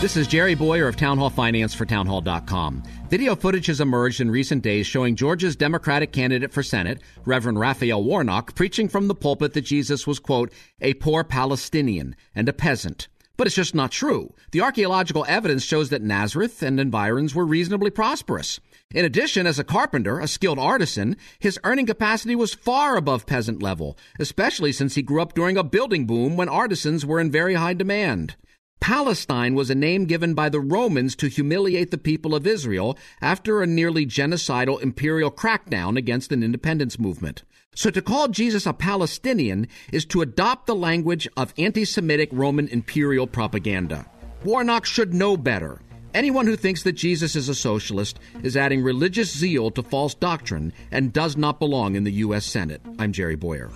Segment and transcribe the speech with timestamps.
[0.00, 2.82] This is Jerry Bowyer of Town Hall Finance for townhall.com.
[3.10, 8.02] Video footage has emerged in recent days showing Georgia's Democratic candidate for Senate, Reverend Raphael
[8.02, 13.08] Warnock, preaching from the pulpit that Jesus was, quote, a poor Palestinian and a peasant.
[13.36, 14.32] But it's just not true.
[14.52, 18.58] The archaeological evidence shows that Nazareth and environs were reasonably prosperous.
[18.94, 23.62] In addition, as a carpenter, a skilled artisan, his earning capacity was far above peasant
[23.62, 27.52] level, especially since he grew up during a building boom when artisans were in very
[27.52, 28.36] high demand.
[28.80, 33.60] Palestine was a name given by the Romans to humiliate the people of Israel after
[33.60, 37.42] a nearly genocidal imperial crackdown against an independence movement.
[37.74, 42.68] So to call Jesus a Palestinian is to adopt the language of anti Semitic Roman
[42.68, 44.06] imperial propaganda.
[44.44, 45.82] Warnock should know better.
[46.14, 50.72] Anyone who thinks that Jesus is a socialist is adding religious zeal to false doctrine
[50.90, 52.46] and does not belong in the U.S.
[52.46, 52.80] Senate.
[52.98, 53.70] I'm Jerry Bowyer.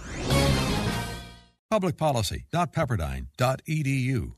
[1.71, 4.33] Publicpolicy.pepperdine.edu